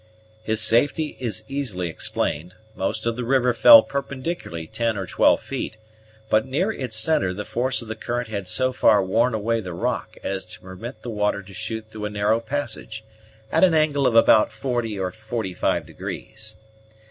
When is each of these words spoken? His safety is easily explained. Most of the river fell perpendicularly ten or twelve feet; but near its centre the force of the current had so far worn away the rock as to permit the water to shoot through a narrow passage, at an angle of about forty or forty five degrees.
His 0.41 0.59
safety 0.59 1.15
is 1.19 1.43
easily 1.47 1.87
explained. 1.87 2.55
Most 2.75 3.05
of 3.05 3.15
the 3.15 3.23
river 3.23 3.53
fell 3.53 3.83
perpendicularly 3.83 4.65
ten 4.65 4.97
or 4.97 5.05
twelve 5.05 5.43
feet; 5.43 5.77
but 6.27 6.43
near 6.43 6.71
its 6.71 6.97
centre 6.97 7.33
the 7.33 7.45
force 7.45 7.83
of 7.83 7.87
the 7.87 7.95
current 7.95 8.27
had 8.27 8.47
so 8.47 8.73
far 8.73 9.05
worn 9.05 9.35
away 9.35 9.61
the 9.61 9.73
rock 9.73 10.17
as 10.23 10.43
to 10.47 10.59
permit 10.61 11.03
the 11.03 11.11
water 11.11 11.43
to 11.43 11.53
shoot 11.53 11.85
through 11.91 12.05
a 12.05 12.09
narrow 12.09 12.39
passage, 12.39 13.03
at 13.51 13.63
an 13.63 13.75
angle 13.75 14.07
of 14.07 14.15
about 14.15 14.51
forty 14.51 14.97
or 14.97 15.11
forty 15.11 15.53
five 15.53 15.85
degrees. 15.85 16.55